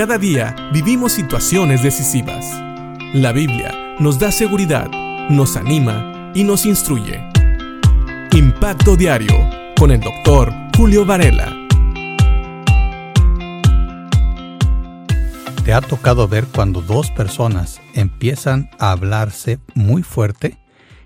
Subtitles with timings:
[0.00, 2.46] Cada día vivimos situaciones decisivas.
[3.12, 4.90] La Biblia nos da seguridad,
[5.28, 7.22] nos anima y nos instruye.
[8.32, 11.54] Impacto Diario con el doctor Julio Varela.
[15.66, 20.56] ¿Te ha tocado ver cuando dos personas empiezan a hablarse muy fuerte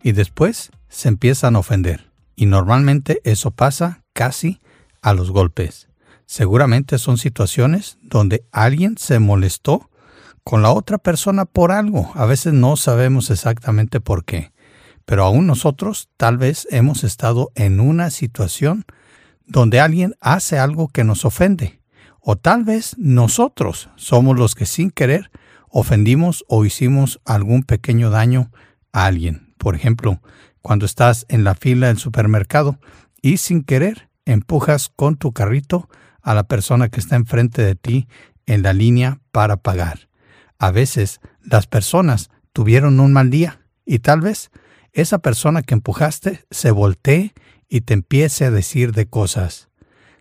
[0.00, 2.12] y después se empiezan a ofender?
[2.36, 4.60] Y normalmente eso pasa casi
[5.02, 5.88] a los golpes.
[6.26, 9.90] Seguramente son situaciones donde alguien se molestó
[10.42, 12.10] con la otra persona por algo.
[12.14, 14.52] A veces no sabemos exactamente por qué.
[15.04, 18.84] Pero aún nosotros tal vez hemos estado en una situación
[19.46, 21.80] donde alguien hace algo que nos ofende.
[22.20, 25.30] O tal vez nosotros somos los que sin querer
[25.68, 28.50] ofendimos o hicimos algún pequeño daño
[28.92, 29.54] a alguien.
[29.58, 30.20] Por ejemplo,
[30.60, 32.80] cuando estás en la fila del supermercado
[33.22, 35.88] y sin querer empujas con tu carrito
[36.26, 38.08] a la persona que está enfrente de ti
[38.46, 40.08] en la línea para pagar.
[40.58, 44.50] A veces las personas tuvieron un mal día y tal vez
[44.92, 47.32] esa persona que empujaste se voltee
[47.68, 49.68] y te empiece a decir de cosas.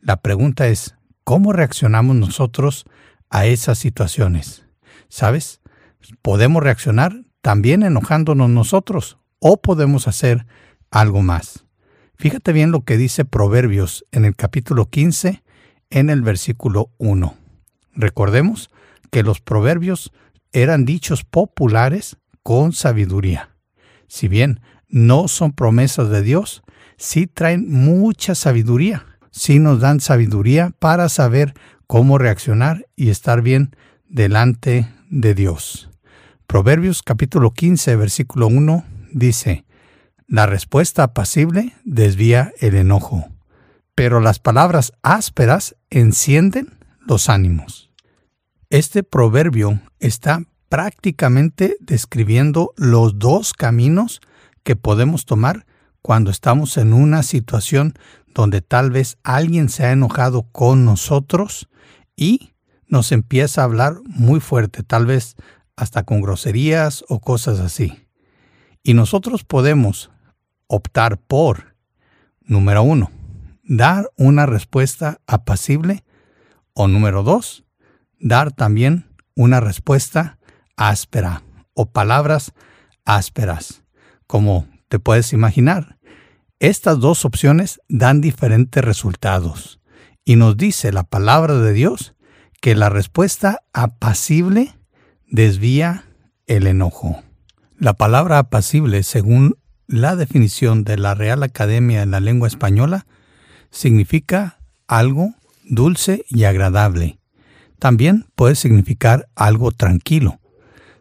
[0.00, 2.86] La pregunta es, ¿cómo reaccionamos nosotros
[3.28, 4.64] a esas situaciones?
[5.10, 5.60] ¿Sabes?
[6.22, 10.46] Podemos reaccionar también enojándonos nosotros o podemos hacer
[10.90, 11.66] algo más.
[12.16, 15.42] Fíjate bien lo que dice Proverbios en el capítulo 15,
[15.90, 17.36] en el versículo 1.
[17.94, 18.70] Recordemos
[19.10, 20.12] que los proverbios
[20.52, 23.50] eran dichos populares con sabiduría.
[24.08, 26.62] Si bien no son promesas de Dios,
[26.96, 31.54] sí traen mucha sabiduría, sí nos dan sabiduría para saber
[31.86, 33.76] cómo reaccionar y estar bien
[34.08, 35.90] delante de Dios.
[36.46, 39.64] Proverbios capítulo 15, versículo 1 dice,
[40.26, 43.28] La respuesta apacible desvía el enojo,
[43.94, 47.90] pero las palabras ásperas encienden los ánimos.
[48.70, 54.20] Este proverbio está prácticamente describiendo los dos caminos
[54.62, 55.66] que podemos tomar
[56.02, 57.94] cuando estamos en una situación
[58.34, 61.68] donde tal vez alguien se ha enojado con nosotros
[62.16, 62.52] y
[62.86, 65.36] nos empieza a hablar muy fuerte, tal vez
[65.76, 68.06] hasta con groserías o cosas así.
[68.82, 70.10] Y nosotros podemos
[70.66, 71.74] optar por,
[72.42, 73.10] número uno,
[73.70, 76.02] dar una respuesta apacible
[76.72, 77.64] o número dos,
[78.18, 80.38] dar también una respuesta
[80.76, 81.44] áspera
[81.74, 82.52] o palabras
[83.04, 83.84] ásperas.
[84.26, 85.98] Como te puedes imaginar,
[86.58, 89.80] estas dos opciones dan diferentes resultados
[90.24, 92.16] y nos dice la palabra de Dios
[92.60, 94.74] que la respuesta apacible
[95.28, 96.06] desvía
[96.48, 97.22] el enojo.
[97.78, 103.06] La palabra apacible, según la definición de la Real Academia en la Lengua Española,
[103.70, 107.18] significa algo dulce y agradable.
[107.78, 110.40] También puede significar algo tranquilo.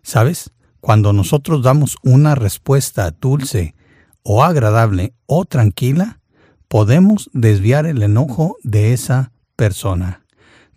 [0.01, 0.51] ¿Sabes?
[0.79, 3.75] Cuando nosotros damos una respuesta dulce
[4.23, 6.19] o agradable o tranquila,
[6.67, 10.23] podemos desviar el enojo de esa persona.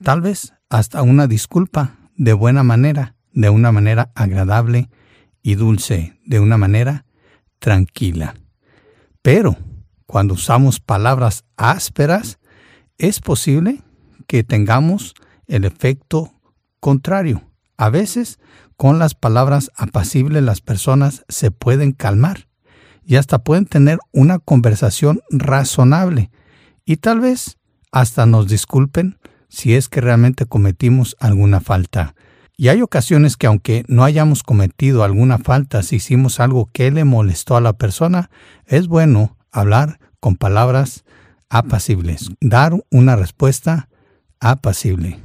[0.03, 4.91] Tal vez hasta una disculpa de buena manera, de una manera agradable
[5.43, 7.05] y dulce, de una manera
[7.61, 8.35] tranquila.
[9.23, 9.57] Pero
[10.13, 12.39] cuando usamos palabras ásperas,
[12.99, 13.81] es posible
[14.27, 15.15] que tengamos
[15.47, 16.35] el efecto
[16.81, 17.45] contrario.
[17.79, 18.39] A veces,
[18.77, 22.47] con las palabras apacibles las personas se pueden calmar
[23.03, 26.31] y hasta pueden tener una conversación razonable
[26.85, 27.57] y tal vez
[27.91, 29.19] hasta nos disculpen
[29.49, 32.15] si es que realmente cometimos alguna falta.
[32.59, 37.05] Y hay ocasiones que aunque no hayamos cometido alguna falta, si hicimos algo que le
[37.05, 38.29] molestó a la persona,
[38.67, 41.05] es bueno hablar con palabras
[41.49, 43.89] apacibles, dar una respuesta
[44.41, 45.21] apacible.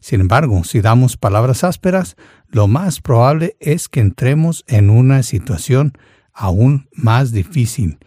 [0.00, 2.16] Sin embargo, si damos palabras ásperas,
[2.48, 5.92] lo más probable es que entremos en una situación
[6.32, 7.98] aún más difícil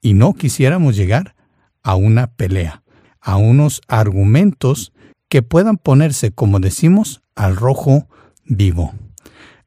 [0.00, 1.34] y no quisiéramos llegar
[1.82, 2.82] a una pelea,
[3.20, 4.92] a unos argumentos
[5.28, 8.08] que puedan ponerse, como decimos, al rojo
[8.44, 8.94] vivo.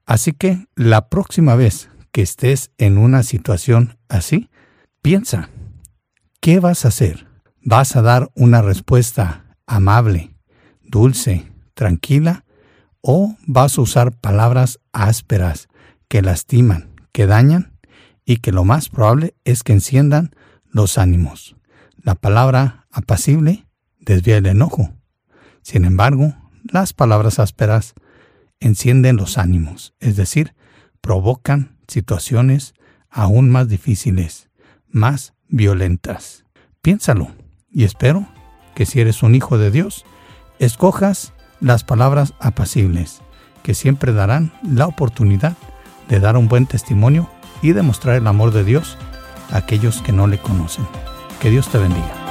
[0.05, 4.49] Así que la próxima vez que estés en una situación así,
[5.03, 5.49] piensa,
[6.39, 7.27] ¿qué vas a hacer?
[7.61, 10.33] ¿Vas a dar una respuesta amable,
[10.81, 12.45] dulce, tranquila?
[13.01, 15.67] ¿O vas a usar palabras ásperas
[16.07, 17.77] que lastiman, que dañan
[18.23, 20.31] y que lo más probable es que enciendan
[20.71, 21.57] los ánimos?
[21.97, 23.67] La palabra apacible
[23.99, 24.93] desvía el enojo.
[25.63, 26.33] Sin embargo,
[26.63, 27.93] las palabras ásperas
[28.61, 30.55] encienden los ánimos, es decir,
[31.01, 32.73] provocan situaciones
[33.09, 34.49] aún más difíciles,
[34.93, 36.45] más violentas.
[36.81, 37.27] Piénsalo
[37.69, 38.25] y espero
[38.75, 40.05] que si eres un hijo de Dios,
[40.59, 43.21] escojas las palabras apacibles,
[43.63, 45.57] que siempre darán la oportunidad
[46.07, 47.29] de dar un buen testimonio
[47.61, 48.97] y demostrar el amor de Dios
[49.51, 50.85] a aquellos que no le conocen.
[51.41, 52.22] Que Dios te bendiga.